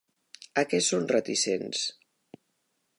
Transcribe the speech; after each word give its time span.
A 0.61 0.63
què 0.71 0.79
són 0.87 1.05
reticents? 1.13 1.85